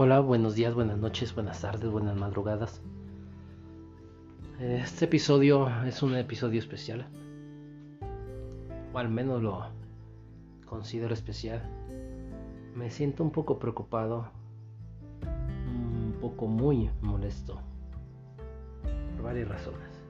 [0.00, 2.80] Hola, buenos días, buenas noches, buenas tardes, buenas madrugadas.
[4.60, 7.08] Este episodio es un episodio especial.
[8.92, 9.72] O al menos lo
[10.66, 11.68] considero especial.
[12.76, 14.30] Me siento un poco preocupado.
[15.66, 17.60] Un poco muy molesto.
[19.16, 20.00] Por varias razones.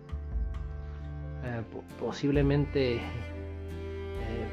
[1.45, 1.63] Eh,
[1.99, 3.01] posiblemente eh,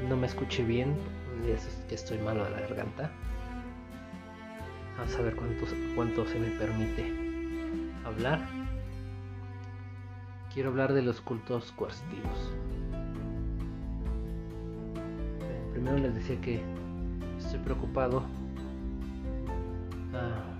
[0.08, 0.96] no me escuche bien.
[1.46, 3.12] Es que estoy malo de la garganta
[4.98, 7.14] a ver cuánto, cuánto se me permite
[8.06, 8.40] hablar.
[10.54, 12.52] Quiero hablar de los cultos coercitivos.
[15.74, 16.62] Primero les decía que
[17.38, 18.24] estoy preocupado.
[20.14, 20.56] Ah,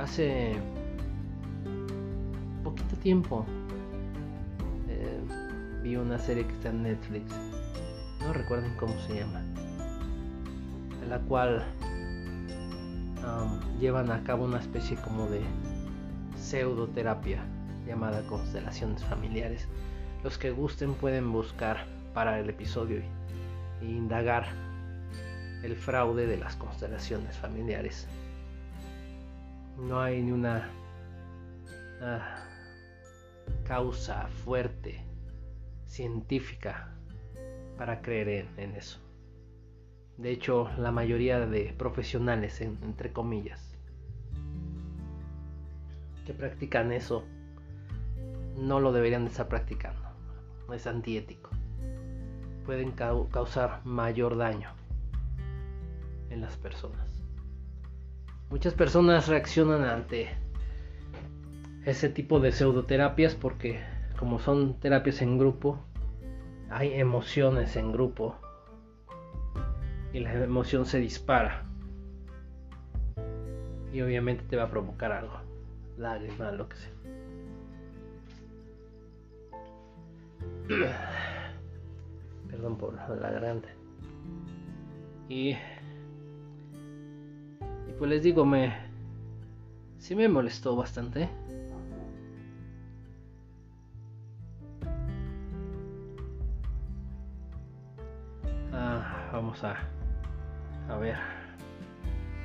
[0.00, 0.56] hace
[2.62, 3.44] poquito tiempo
[4.88, 5.20] eh,
[5.82, 7.32] vi una serie que está en Netflix.
[8.20, 9.42] No recuerden cómo se llama.
[11.08, 11.64] La cual
[13.80, 15.40] llevan a cabo una especie como de
[16.36, 17.44] pseudoterapia
[17.86, 19.68] llamada constelaciones familiares.
[20.24, 23.02] Los que gusten pueden buscar para el episodio
[23.80, 24.46] e indagar
[25.62, 28.08] el fraude de las constelaciones familiares.
[29.78, 30.70] No hay ni una
[33.64, 35.04] causa fuerte
[35.86, 36.90] científica
[37.76, 39.05] para creer en eso.
[40.18, 43.76] De hecho, la mayoría de profesionales, entre comillas,
[46.24, 47.24] que practican eso,
[48.56, 50.00] no lo deberían de estar practicando.
[50.72, 51.50] Es antiético.
[52.64, 54.70] Pueden causar mayor daño
[56.30, 57.22] en las personas.
[58.50, 60.28] Muchas personas reaccionan ante
[61.84, 63.80] ese tipo de pseudoterapias porque
[64.18, 65.78] como son terapias en grupo,
[66.70, 68.36] hay emociones en grupo
[70.16, 71.62] y la emoción se dispara.
[73.92, 75.34] Y obviamente te va a provocar algo.
[75.98, 76.90] Lágrimas, lo que sea.
[82.50, 83.68] Perdón por la garganta.
[85.28, 85.58] Y, y
[87.98, 88.74] pues les digo, me...
[89.98, 91.28] Sí me molestó bastante.
[98.72, 99.76] Ah, vamos a
[100.88, 101.16] a ver.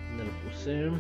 [0.10, 0.92] ¿Dónde lo puse?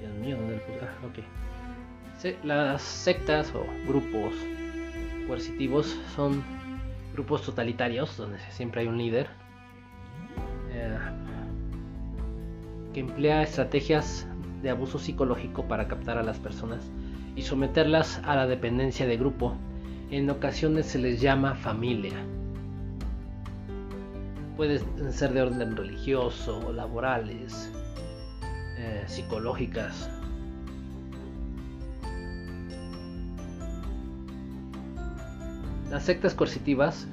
[0.00, 0.80] Dios mío, ¿dónde lo puse?
[0.82, 2.44] Ah, ok.
[2.44, 4.34] las sectas o grupos
[5.26, 6.42] coercitivos son
[7.12, 9.26] grupos totalitarios donde siempre hay un líder
[10.70, 10.98] eh,
[12.92, 14.26] que emplea estrategias
[14.62, 16.80] de abuso psicológico para captar a las personas
[17.34, 19.54] y someterlas a la dependencia de grupo.
[20.10, 22.14] En ocasiones se les llama familia
[24.56, 27.70] pueden ser de orden religioso, laborales,
[28.78, 30.10] eh, psicológicas.
[35.90, 37.06] Las sectas coercitivas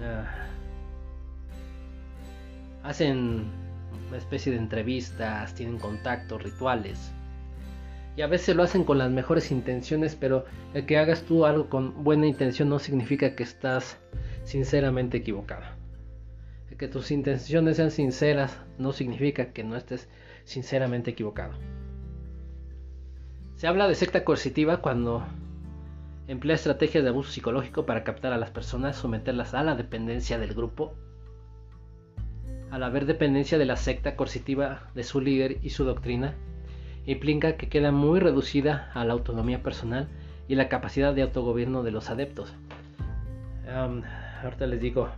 [0.00, 0.24] eh,
[2.82, 3.44] hacen
[4.08, 7.12] una especie de entrevistas, tienen contactos, rituales.
[8.16, 10.44] Y a veces lo hacen con las mejores intenciones, pero
[10.74, 13.96] el que hagas tú algo con buena intención no significa que estás
[14.44, 15.76] sinceramente equivocada.
[16.78, 20.08] que tus intenciones sean sinceras no significa que no estés
[20.44, 21.52] sinceramente equivocado.
[23.56, 25.22] Se habla de secta coercitiva cuando
[26.26, 30.54] emplea estrategias de abuso psicológico para captar a las personas, someterlas a la dependencia del
[30.54, 30.94] grupo.
[32.70, 36.34] Al haber dependencia de la secta coercitiva de su líder y su doctrina,
[37.04, 40.08] implica que queda muy reducida a la autonomía personal
[40.48, 42.54] y la capacidad de autogobierno de los adeptos
[43.72, 45.08] ahorita les digo.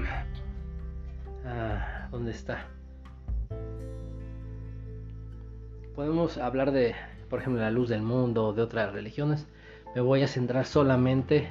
[1.51, 2.67] Ah, ¿Dónde está?
[5.95, 6.95] Podemos hablar de,
[7.31, 9.47] por ejemplo, la luz del mundo o de otras religiones.
[9.95, 11.49] Me voy a centrar solamente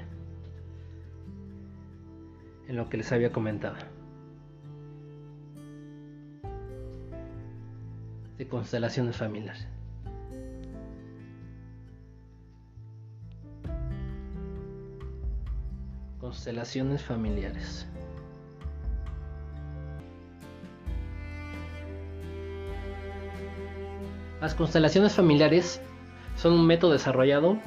[2.67, 3.77] en lo que les había comentado.
[8.37, 9.67] De constelaciones familiares.
[16.27, 17.87] Constelaciones familiares.
[24.41, 25.81] Las constelaciones familiares
[26.35, 27.57] son un método desarrollado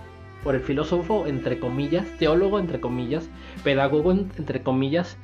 [0.45, 3.31] por el filósofo, entre comillas, teólogo, entre comillas,
[3.65, 5.17] pedagogo, entre comillas,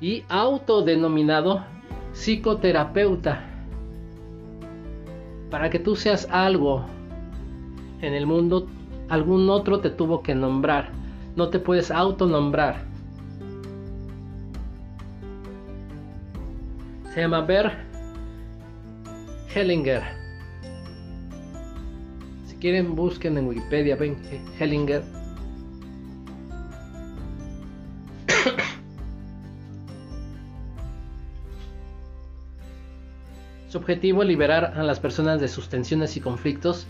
[0.00, 1.66] y autodenominado
[2.14, 3.44] psicoterapeuta.
[5.50, 6.86] Para que tú seas algo
[8.00, 8.66] en el mundo,
[9.10, 10.96] algún otro te tuvo que nombrar
[11.38, 12.82] no te puedes autonombrar.
[17.14, 17.70] Se llama Ber
[19.54, 20.02] Hellinger.
[22.44, 24.16] Si quieren, busquen en Wikipedia, ven
[24.58, 25.04] Hellinger.
[33.68, 36.88] Su objetivo es liberar a las personas de sus tensiones y conflictos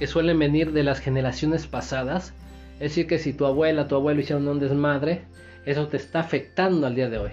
[0.00, 2.34] que suelen venir de las generaciones pasadas.
[2.80, 5.26] Es decir, que si tu abuela, tu abuelo hicieron un desmadre,
[5.66, 7.30] eso te está afectando al día de hoy.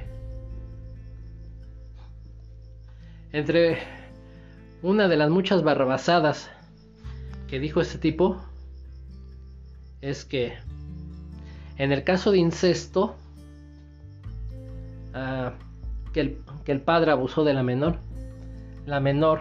[3.32, 3.78] Entre
[4.82, 6.52] una de las muchas barrabasadas
[7.48, 8.44] que dijo este tipo
[10.02, 10.54] es que
[11.78, 13.16] en el caso de incesto,
[15.14, 15.54] ah,
[16.12, 18.00] que, que el padre abusó de la menor,
[18.86, 19.40] la menor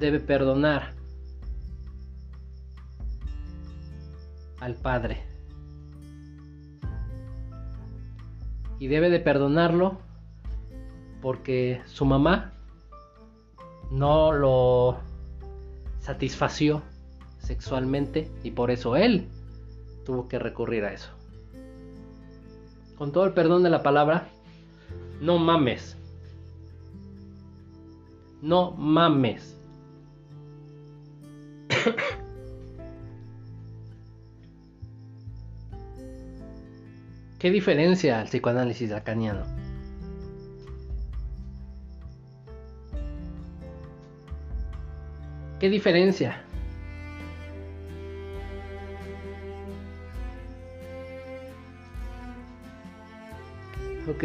[0.00, 1.00] debe perdonar
[4.62, 5.20] al padre.
[8.78, 9.98] Y debe de perdonarlo
[11.20, 12.52] porque su mamá
[13.90, 14.98] no lo
[15.98, 16.82] satisfació
[17.40, 19.26] sexualmente y por eso él
[20.06, 21.10] tuvo que recurrir a eso.
[22.96, 24.28] Con todo el perdón de la palabra,
[25.20, 25.96] no mames.
[28.40, 29.56] No mames.
[37.42, 39.42] ¿Qué diferencia al psicoanálisis lacaniano?
[45.58, 46.40] ¿Qué diferencia?
[54.08, 54.22] Ok.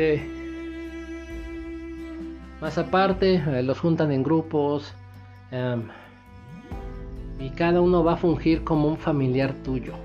[2.61, 4.93] Más aparte, eh, los juntan en grupos
[5.49, 5.87] em,
[7.39, 9.95] y cada uno va a fungir como un familiar tuyo,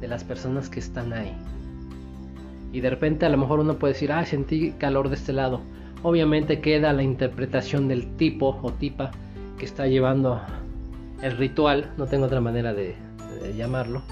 [0.00, 1.32] de las personas que están ahí.
[2.72, 5.60] Y de repente a lo mejor uno puede decir, ah, sentí calor de este lado.
[6.02, 9.10] Obviamente queda la interpretación del tipo o tipa
[9.58, 10.40] que está llevando
[11.22, 12.94] el ritual, no tengo otra manera de
[13.56, 14.02] llamarlo.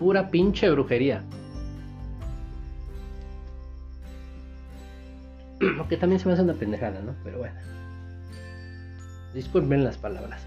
[0.00, 1.22] pura pinche brujería.
[5.78, 7.14] Aunque también se me hace una pendejada, ¿no?
[7.22, 7.54] Pero bueno.
[9.34, 10.42] Disculpen las palabras.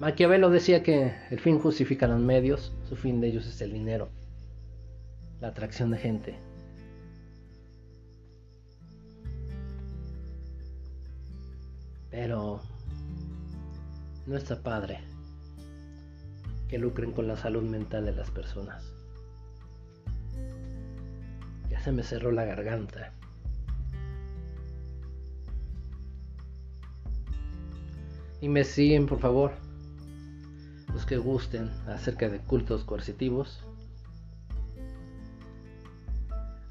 [0.00, 4.10] Maquiavelo decía que el fin justifica los medios, su fin de ellos es el dinero,
[5.40, 6.38] la atracción de gente.
[12.10, 12.60] Pero
[14.26, 15.00] no está padre
[16.68, 18.92] que lucren con la salud mental de las personas.
[21.70, 23.12] Ya se me cerró la garganta.
[28.40, 29.52] Y me siguen, por favor,
[30.92, 33.62] los que gusten acerca de cultos coercitivos.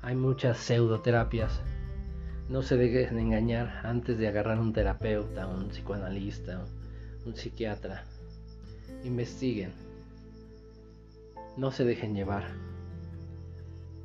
[0.02, 1.62] Hay muchas pseudoterapias.
[2.50, 6.64] No se dejen engañar antes de agarrar un terapeuta, un psicoanalista,
[7.26, 8.04] un psiquiatra.
[9.04, 9.86] Investiguen
[11.58, 12.44] no se dejen llevar.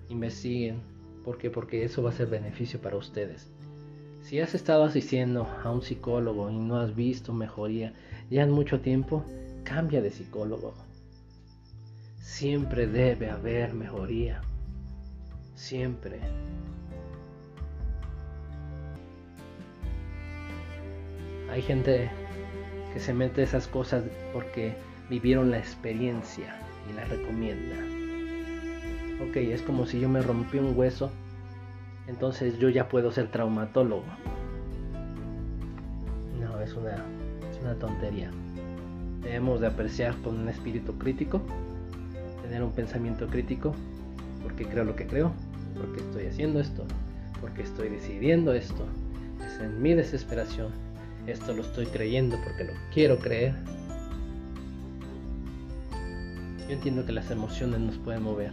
[0.08, 0.80] Investiguen.
[1.24, 1.50] ¿Por qué?
[1.50, 3.50] Porque eso va a ser beneficio para ustedes.
[4.22, 7.92] Si has estado asistiendo a un psicólogo y no has visto mejoría
[8.30, 9.24] ya en mucho tiempo,
[9.64, 10.74] cambia de psicólogo.
[12.20, 14.40] Siempre debe haber mejoría.
[15.54, 16.20] Siempre.
[21.50, 22.10] Hay gente
[22.94, 24.74] que se mete esas cosas porque
[25.08, 26.54] vivieron la experiencia
[26.88, 27.76] y la recomienda.
[29.28, 31.10] Ok, es como si yo me rompí un hueso,
[32.10, 34.04] entonces yo ya puedo ser traumatólogo.
[36.38, 36.96] No, es una,
[37.50, 38.30] es una tontería.
[39.22, 41.40] Debemos de apreciar con un espíritu crítico,
[42.42, 43.74] tener un pensamiento crítico,
[44.42, 45.32] porque creo lo que creo,
[45.76, 46.84] porque estoy haciendo esto,
[47.40, 48.84] porque estoy decidiendo esto,
[49.46, 50.68] es en mi desesperación,
[51.26, 53.54] esto lo estoy creyendo porque lo quiero creer
[56.70, 58.52] yo entiendo que las emociones nos pueden mover.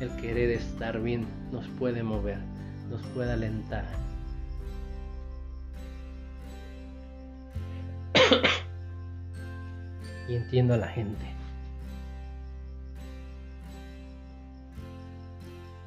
[0.00, 2.38] El querer estar bien nos puede mover,
[2.90, 3.84] nos puede alentar.
[10.28, 11.24] y entiendo a la gente.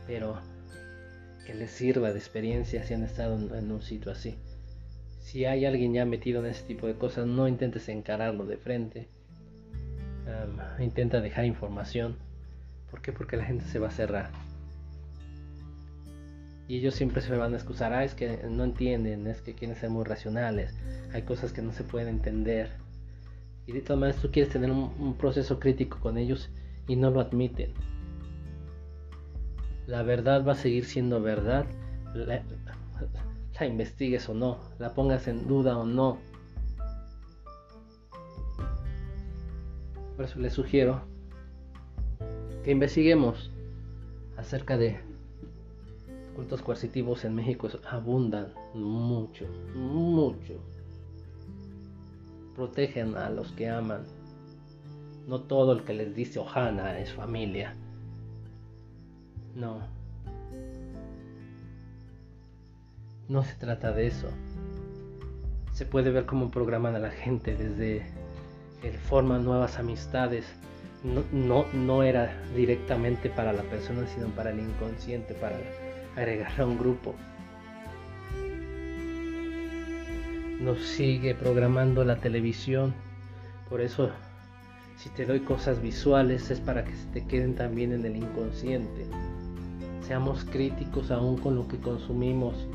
[0.07, 0.39] Pero
[1.45, 4.35] que les sirva de experiencia si han estado en un sitio así.
[5.21, 9.07] Si hay alguien ya metido en ese tipo de cosas, no intentes encararlo de frente
[10.79, 12.17] intenta dejar información.
[12.89, 13.11] ¿Por qué?
[13.11, 14.31] Porque la gente se va a cerrar.
[16.67, 19.75] Y ellos siempre se van a excusar, ah, es que no entienden, es que quieren
[19.75, 20.73] ser muy racionales,
[21.11, 22.71] hay cosas que no se pueden entender.
[23.65, 26.49] Y de todas maneras tú quieres tener un, proceso crítico con ellos
[26.87, 27.73] y no lo admiten.
[29.87, 31.65] La verdad va a seguir siendo verdad,
[32.13, 32.43] la,
[33.59, 36.17] la investigues o no, la pongas en duda o no.
[40.15, 41.01] Por eso les sugiero
[42.63, 43.51] que investiguemos
[44.37, 44.99] acerca de
[46.35, 50.53] cultos coercitivos en México abundan mucho, mucho.
[52.55, 54.03] Protegen a los que aman.
[55.27, 57.75] No todo el que les dice Ojana es familia.
[59.55, 59.79] No.
[63.29, 64.27] No se trata de eso.
[65.71, 68.05] Se puede ver cómo programan a la gente desde
[68.83, 70.45] el forman nuevas amistades
[71.03, 75.57] no, no, era directamente para la persona, sino para el inconsciente, para
[76.15, 77.15] agregar a un grupo.
[80.61, 82.93] Nos sigue programando la televisión,
[83.69, 84.11] por eso
[84.95, 89.05] si te doy cosas visuales es para que se te queden también en el inconsciente.
[90.07, 92.67] Seamos críticos aún con lo que consumimos.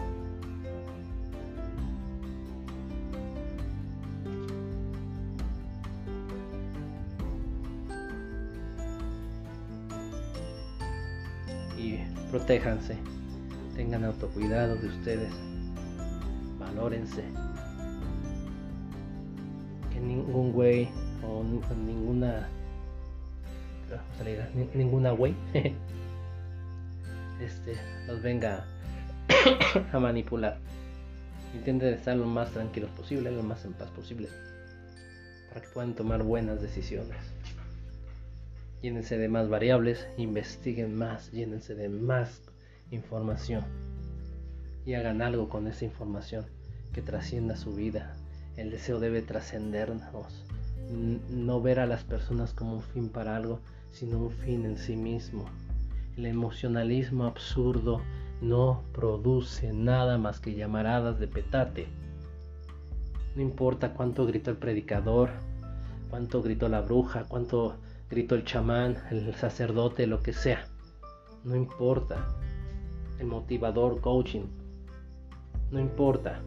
[12.30, 12.98] Protéjanse,
[13.78, 15.32] tengan autocuidado de ustedes,
[16.58, 17.22] valórense.
[19.92, 20.88] Que ningún güey
[21.24, 21.44] o
[21.86, 22.48] ninguna
[24.74, 25.34] ninguna güey
[27.40, 27.76] este
[28.08, 28.66] los venga
[29.92, 30.58] a manipular.
[31.54, 34.28] Intenten estar lo más tranquilos posible, lo más en paz posible,
[35.50, 37.16] para que puedan tomar buenas decisiones.
[38.82, 42.42] Llénense de más variables, investiguen más, llénense de más
[42.90, 43.64] información
[44.84, 46.46] y hagan algo con esa información
[46.92, 48.16] que trascienda su vida.
[48.56, 50.44] El deseo debe trascendernos,
[51.30, 54.96] no ver a las personas como un fin para algo, sino un fin en sí
[54.96, 55.44] mismo.
[56.16, 58.00] El emocionalismo absurdo
[58.40, 61.86] no produce nada más que llamaradas de petate.
[63.36, 65.30] No importa cuánto gritó el predicador,
[66.10, 67.76] cuánto gritó la bruja, cuánto
[68.10, 70.66] gritó el chamán, el sacerdote, lo que sea.
[71.44, 72.26] No importa.
[73.18, 74.46] El motivador, coaching.
[75.70, 76.40] No importa.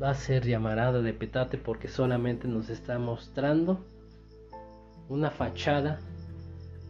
[0.00, 3.84] Va a ser llamarada de petate porque solamente nos está mostrando
[5.08, 5.98] una fachada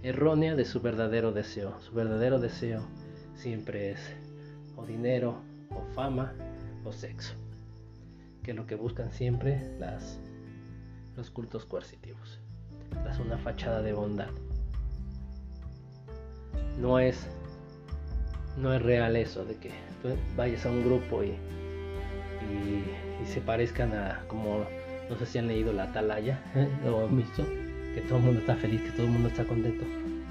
[0.03, 1.81] errónea de su verdadero deseo.
[1.81, 2.83] Su verdadero deseo
[3.35, 4.01] siempre es
[4.77, 5.37] o dinero,
[5.71, 6.33] o fama,
[6.85, 7.35] o sexo.
[8.43, 10.19] Que es lo que buscan siempre las,
[11.17, 12.41] los cultos coercitivos
[13.03, 14.31] tras una fachada de bondad.
[16.79, 17.27] No es,
[18.61, 19.71] no es real eso de que
[20.37, 24.65] vayas a un grupo y, y, se parezcan a como
[25.11, 26.41] no sé si han leído la atalaya
[26.91, 27.45] o han visto
[27.95, 29.85] que todo el mundo está feliz, que todo el mundo está contento.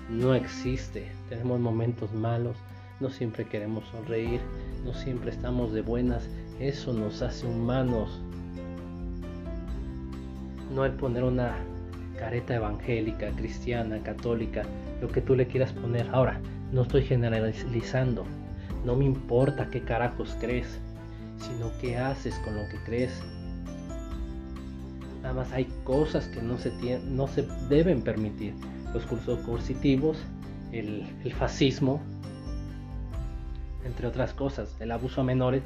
[0.10, 1.12] No existe.
[1.30, 2.56] Tenemos momentos malos,
[3.00, 4.40] no siempre queremos sonreír,
[4.86, 6.30] no siempre estamos de buenas.
[6.60, 8.22] Eso nos hace humanos.
[10.74, 11.56] No el poner una
[12.18, 14.64] careta evangélica, cristiana, católica,
[15.02, 16.08] lo que tú le quieras poner.
[16.12, 16.40] Ahora,
[16.72, 18.26] no estoy generalizando.
[18.86, 20.80] No me importa qué carajos crees,
[21.38, 23.22] sino qué haces con lo que crees.
[25.22, 26.72] Nada más hay cosas que no se,
[27.10, 28.54] no se deben permitir.
[28.94, 30.18] Los cursos coercitivos,
[30.72, 31.06] el,
[31.38, 32.02] fascismo,
[33.86, 35.64] entre otras cosas, el abuso a menores.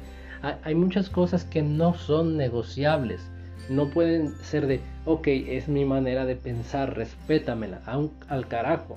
[0.64, 3.20] hay muchas cosas que no son negociables
[3.68, 7.80] no pueden ser de, ok, es mi manera de pensar, respétamela,
[8.28, 8.96] al carajo.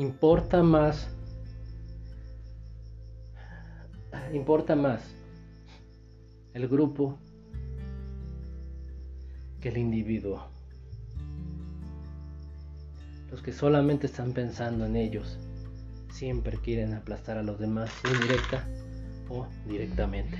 [0.00, 1.10] Importa más,
[4.32, 5.02] importa más
[6.54, 7.18] el grupo
[9.60, 10.46] que el individuo.
[13.30, 15.38] Los que solamente están pensando en ellos
[16.10, 18.66] siempre quieren aplastar a los demás indirecta
[19.28, 20.38] o directamente.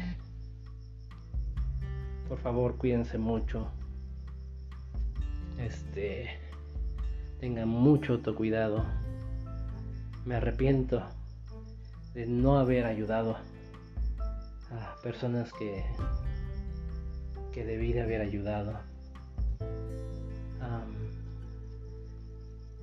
[2.31, 3.71] Por favor, cuídense mucho.
[5.59, 6.31] Este.
[7.41, 9.10] Tengan mucho autocuidado.
[10.31, 11.03] Me arrepiento
[12.15, 13.37] de no haber ayudado
[14.71, 15.83] a personas que.
[17.51, 18.79] que debí de haber ayudado.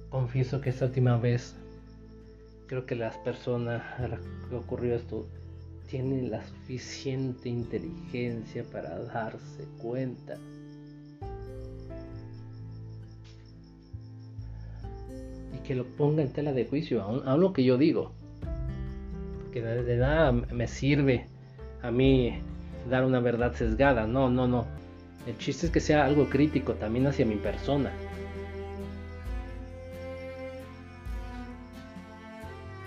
[0.09, 1.55] confieso que esta última vez
[2.67, 5.25] creo que las personas a las que ocurrió esto
[5.89, 10.37] tiene la suficiente inteligencia para darse cuenta.
[15.67, 18.13] Que lo ponga en tela de juicio, a, lo que yo digo.
[19.51, 21.25] que de nada me sirve
[21.83, 22.39] a mí
[22.89, 24.07] dar una verdad sesgada.
[24.07, 24.65] No, no, no.
[25.27, 27.91] El chiste es que sea algo crítico también hacia mi persona.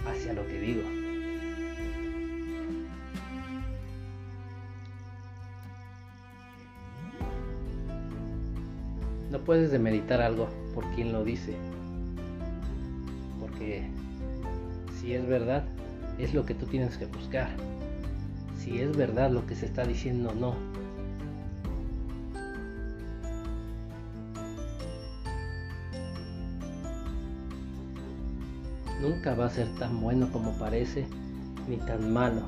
[0.06, 0.82] Hacia lo que digo.
[9.30, 11.54] No puedes demeritar algo por quien lo dice.
[13.60, 15.64] Si es verdad,
[16.18, 17.50] es lo que tú tienes que buscar.
[18.58, 20.54] Si es verdad lo que se está diciendo, no.
[29.00, 31.06] Nunca va a ser tan bueno como parece,
[31.68, 32.42] ni tan malo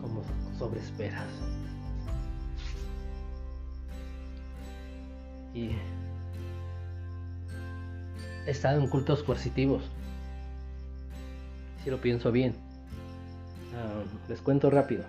[0.00, 0.22] como
[0.58, 1.26] sobreesperas.
[5.54, 5.70] Y
[8.50, 9.82] estado en cultos coercitivos.
[11.82, 12.54] Si lo pienso bien.
[13.74, 15.04] Ah, les cuento rápido.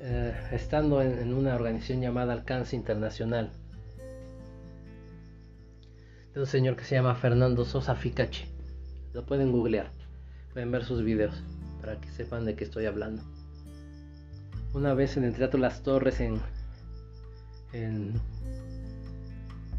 [0.00, 3.50] Eh, estando en, una organización llamada Alcance Internacional,
[6.34, 8.44] de un señor que se llama Fernando Sosa Ficachi.
[9.12, 9.90] Lo pueden googlear,
[10.52, 11.42] pueden ver sus videos
[11.80, 13.22] para que sepan de qué estoy hablando.
[14.72, 16.40] Una vez en el Teatro Las Torres en,
[17.72, 18.20] en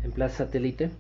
[0.04, 0.92] en Plaza Satélite,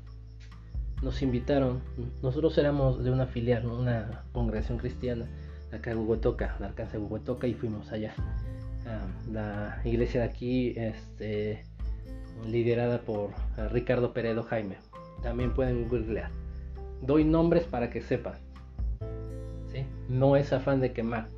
[1.01, 1.81] nos invitaron,
[2.21, 5.25] nosotros éramos de una filial, una congregación cristiana,
[5.71, 8.13] acá en Huehuetoca, de alcance de Huehuetoca, y fuimos allá.
[8.85, 11.63] Ah, la iglesia de aquí, este,
[12.45, 14.77] liderada por ah, Ricardo Peredo Jaime.
[15.21, 16.31] También pueden googlear.
[17.01, 18.35] Doy nombres para que sepan.
[19.71, 19.85] ¿sí?
[20.09, 21.29] No es afán de quemar,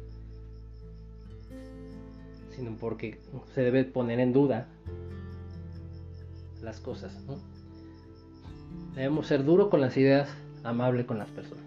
[2.56, 3.20] sino porque
[3.54, 4.68] se debe poner en duda
[6.62, 7.14] las cosas.
[8.96, 10.30] Debemos ser duro con las ideas,
[10.64, 11.64] amable con las personas.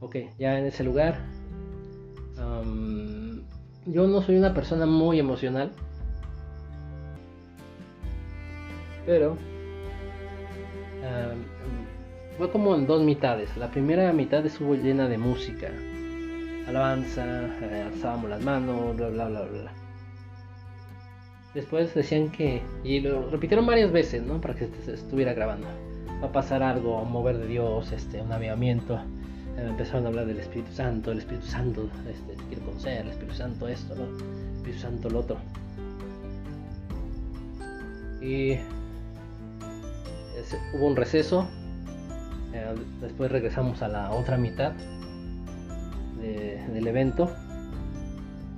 [0.00, 1.18] ok, ya en ese lugar.
[3.86, 5.72] yo no soy una persona muy emocional.
[9.06, 9.36] Pero
[12.38, 13.56] fue como en dos mitades.
[13.56, 15.68] La primera mitad estuvo llena de música,
[16.66, 17.24] alabanza,
[17.62, 19.83] eh, alzábamos las manos, bla bla bla bla.
[21.54, 24.40] Después decían que, y lo repitieron varias veces, ¿no?
[24.40, 25.68] Para que se estuviera grabando.
[26.20, 28.96] Va a pasar algo, un mover de Dios, este, un avivamiento.
[29.56, 33.10] Eh, empezaron a hablar del Espíritu Santo, el Espíritu Santo este, te quiere conocer, el
[33.10, 34.02] Espíritu Santo esto, ¿no?
[34.02, 35.36] El Espíritu Santo lo otro.
[38.20, 38.56] Y
[40.74, 41.46] hubo un receso.
[42.52, 44.72] Eh, después regresamos a la otra mitad
[46.72, 47.30] del evento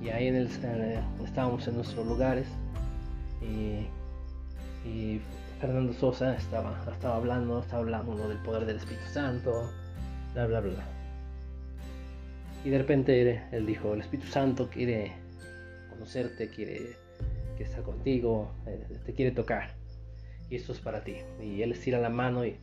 [0.00, 2.46] y ahí eh, estábamos en nuestros lugares
[4.84, 5.20] y,
[5.60, 9.70] Fernando Sosa estaba, estaba hablando, estaba hablando del poder del Espíritu Santo,
[10.34, 10.84] bla bla bla.
[12.64, 15.12] Y de repente él dijo, el Espíritu Santo quiere
[15.90, 16.96] conocerte, quiere
[17.56, 19.70] que está contigo, eh, te quiere tocar.
[20.50, 21.16] Y esto es para ti.
[21.42, 22.58] Y él estira la mano y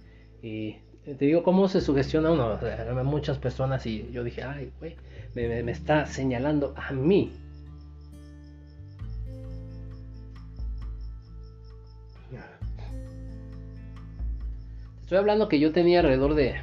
[1.05, 2.57] te digo cómo se sugestiona uno.
[3.03, 4.95] muchas personas y yo dije, ay, güey,
[5.35, 7.33] me, está señalando a mí.
[15.13, 16.55] Estoy hablando que yo tenía alrededor de.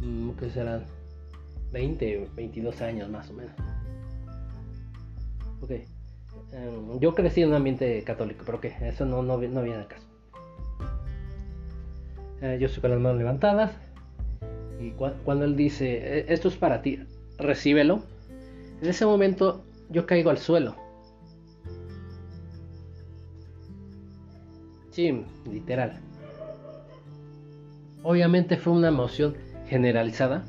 [0.00, 0.86] Um, ¿Qué serán?
[1.70, 3.52] 20, 22 años más o menos.
[5.60, 5.70] Ok.
[6.52, 9.86] Em, yo crecí en un ambiente católico, pero que eso no, no, no viene al
[9.86, 10.06] caso.
[12.40, 13.72] Eh, yo estoy con las manos levantadas.
[14.80, 17.00] Y cuando él dice, e, esto es para ti,
[17.36, 18.02] recíbelo.
[18.80, 20.87] En ese momento yo caigo al suelo.
[24.98, 25.96] Sí, literal.
[28.02, 29.36] Obviamente fue una emoción
[29.68, 30.44] generalizada.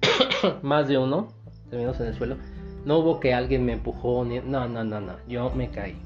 [0.62, 1.32] Más de uno,
[1.68, 2.36] terminamos en el suelo.
[2.84, 4.38] No hubo que alguien me empujó, ni...
[4.38, 5.96] no, no, no, no, yo me caí.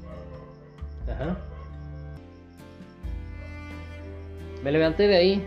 [1.07, 1.37] Ajá.
[4.63, 5.45] Me levanté de ahí,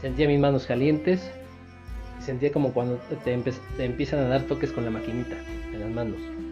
[0.00, 1.30] sentía mis manos calientes
[2.20, 3.34] sentía como cuando te,
[3.78, 5.36] empiezan a dar toques con la maquinita
[5.70, 6.45] en las manos.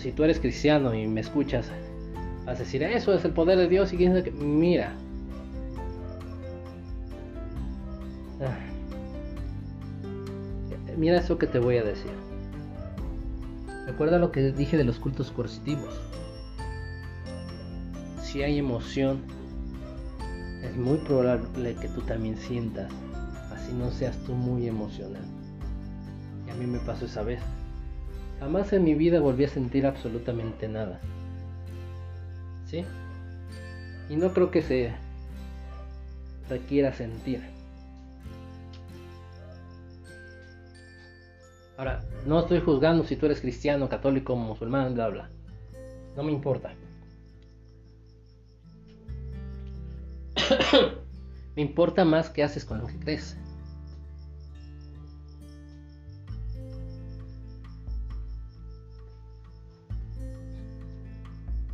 [0.00, 1.66] Si tú eres cristiano y me escuchas,
[2.46, 4.32] vas a decir, eso es el poder de Dios y que...
[4.32, 4.94] Mira.
[8.40, 8.56] Ah.
[10.96, 12.10] Mira eso que te voy a decir.
[13.86, 16.00] Recuerda lo que dije de los cultos coercitivos.
[18.22, 19.20] Si hay emoción,
[20.62, 22.90] es muy probable que tú también sientas
[23.52, 23.72] así.
[23.72, 25.24] no seas tú muy emocional.
[26.46, 27.40] Y a mí me pasó esa vez.
[28.40, 30.98] Jamás en mi vida volví a sentir absolutamente nada.
[32.66, 32.84] ¿Sí?
[34.08, 34.92] Y no creo que se
[36.48, 37.42] requiera sentir.
[41.76, 45.30] Ahora, no estoy juzgando si tú eres cristiano, católico, musulmán, bla, bla.
[46.16, 46.74] No me importa.
[51.56, 53.36] me importa más qué haces con lo que crees.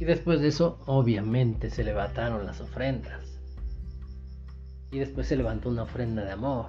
[0.07, 3.39] Después de eso, obviamente, se levantaron las ofrendas.
[4.91, 6.67] Y después se levantó una ofrenda de amor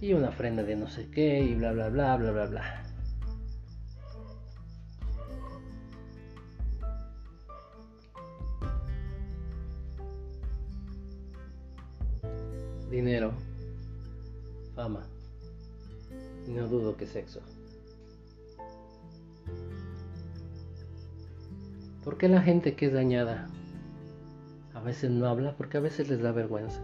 [0.00, 2.82] y una ofrenda de no sé qué y bla bla bla bla bla bla.
[12.90, 13.32] Dinero,
[14.74, 15.06] fama
[16.46, 17.42] y no dudo que sexo.
[22.08, 23.48] ¿Por qué la gente que es dañada
[24.72, 25.54] a veces no habla?
[25.58, 26.80] Porque a veces les da vergüenza.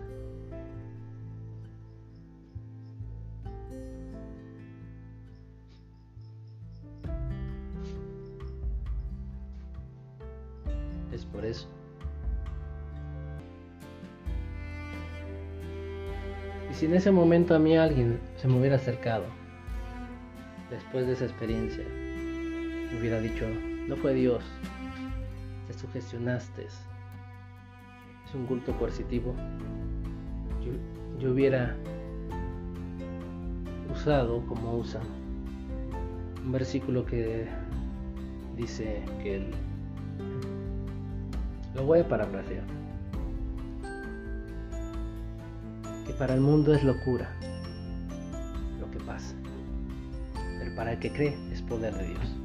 [11.33, 11.69] por eso.
[16.71, 19.25] Y si en ese momento a mí alguien se me hubiera acercado,
[20.71, 23.47] después de esa experiencia, me hubiera dicho,
[23.89, 24.43] no fue Dios,
[25.67, 29.35] te sugestionaste, es un culto coercitivo,
[31.21, 31.77] yo, hubiera
[33.93, 35.01] usado como usa
[36.45, 37.47] un versículo que
[38.57, 39.51] dice que el
[41.75, 42.65] lo voy a parafrasear.
[46.07, 47.29] Que para el mundo es locura
[48.79, 49.35] lo que pasa.
[50.59, 52.44] Pero para el que cree es poder de Dios.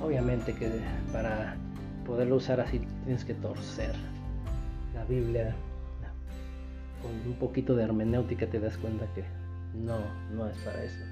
[0.00, 0.70] Obviamente que
[1.12, 1.56] para
[2.06, 3.94] poderlo usar así tienes que torcer
[4.94, 5.54] la Biblia.
[7.02, 9.24] Con un poquito de hermenéutica te das cuenta que
[9.74, 9.98] no,
[10.34, 11.04] no es para eso.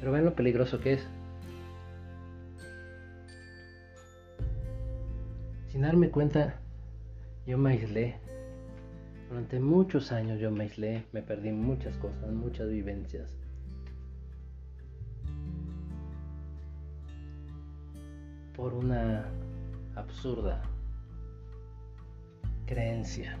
[0.00, 1.06] Pero ven lo peligroso que es.
[5.68, 6.56] Sin darme cuenta,
[7.46, 8.16] yo me aislé.
[9.30, 13.34] Durante muchos años yo me aislé, me perdí muchas cosas, muchas vivencias.
[18.56, 19.24] Por una
[19.94, 20.62] absurda
[22.66, 23.38] creencia.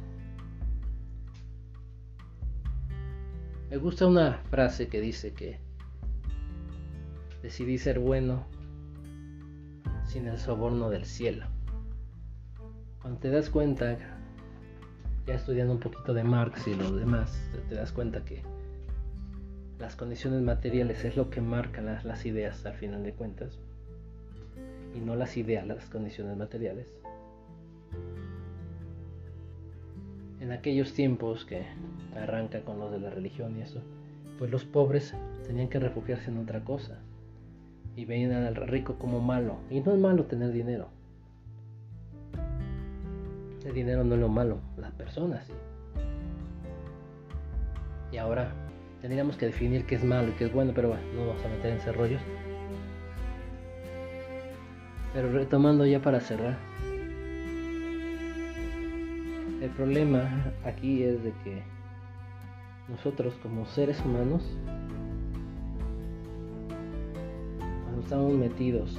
[3.70, 5.58] Me gusta una frase que dice que
[7.42, 8.46] decidí ser bueno
[10.04, 11.46] sin el soborno del cielo.
[13.00, 13.98] Cuando te das cuenta,
[15.26, 18.42] ya estudiando un poquito de Marx y lo demás, te das cuenta que
[19.78, 23.58] las condiciones materiales es lo que marca las, las ideas al final de cuentas
[24.94, 26.86] y no las ideas, las condiciones materiales.
[30.40, 31.64] En aquellos tiempos que
[32.16, 33.80] arranca con los de la religión y eso,
[34.38, 35.14] pues los pobres
[35.46, 36.98] tenían que refugiarse en otra cosa
[37.94, 39.56] y veían al rico como malo.
[39.70, 40.88] Y no es malo tener dinero,
[43.64, 45.52] el dinero no es lo malo, las personas sí.
[48.12, 48.52] Y ahora
[49.00, 51.48] tendríamos que definir qué es malo y qué es bueno, pero bueno, no vamos a
[51.48, 52.20] meter en ese rollos.
[55.12, 56.58] Pero retomando ya para cerrar.
[59.60, 61.62] El problema aquí es de que
[62.88, 64.42] nosotros como seres humanos,
[67.84, 68.98] cuando estamos metidos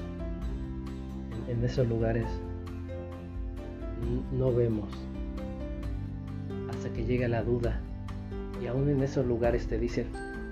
[1.49, 2.27] en esos lugares
[4.31, 4.89] no vemos
[6.69, 7.79] hasta que llega la duda.
[8.61, 10.07] Y aún en esos lugares te dicen,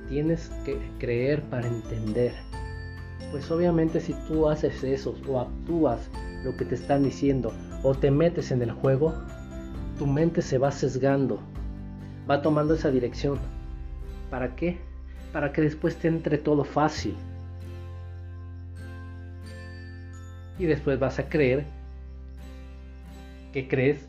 [0.10, 2.34] tienes que creer para entender.
[3.32, 6.10] Pues obviamente si tú haces eso o actúas
[6.44, 9.14] lo que te están diciendo o te metes en el juego,
[9.98, 11.40] tu mente se va sesgando,
[12.30, 13.40] va tomando esa dirección.
[14.30, 14.78] ¿Para qué?
[15.34, 17.16] Para que después te entre todo fácil.
[20.60, 21.66] Y después vas a creer
[23.52, 24.08] ¿Qué crees?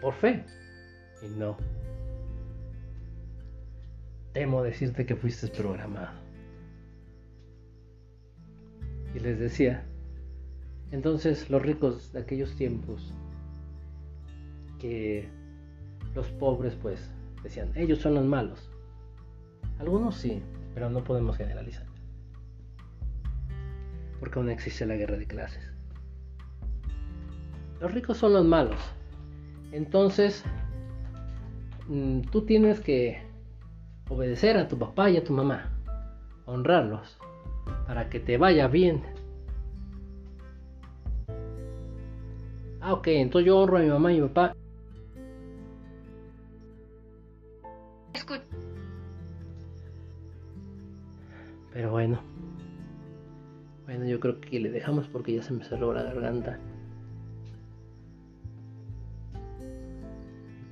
[0.00, 0.44] Por fe.
[1.22, 1.56] Y no.
[4.32, 6.19] Temo decirte que fuiste programado.
[9.14, 9.84] Y les decía,
[10.92, 13.12] entonces los ricos de aquellos tiempos,
[14.78, 15.28] que
[16.14, 17.10] los pobres pues
[17.42, 18.70] decían, ellos son los malos.
[19.78, 20.42] Algunos sí,
[20.74, 21.86] pero no podemos generalizar.
[24.18, 25.72] Porque aún existe la guerra de clases.
[27.80, 28.80] Los ricos son los malos.
[29.72, 30.44] Entonces,
[31.88, 33.22] mm, tú tienes que
[34.08, 35.72] obedecer a tu papá y a tu mamá,
[36.44, 37.18] honrarlos,
[37.86, 39.02] para que te vaya bien.
[42.80, 44.54] Ah, ok, entonces yo honro a mi mamá y mi papá.
[51.72, 52.20] Pero bueno.
[53.86, 56.58] Bueno, yo creo que le dejamos porque ya se me cerró la garganta.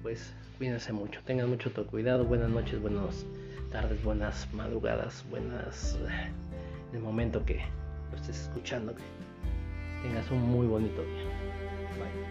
[0.02, 3.24] Pues cuídense mucho, tengan mucho cuidado, buenas noches, buenas
[3.70, 5.98] tardes, buenas madrugadas, buenas
[6.90, 7.60] en el momento que
[8.10, 9.02] lo estés escuchando, que
[10.02, 11.24] tengas un muy bonito día.
[11.98, 12.27] Bye.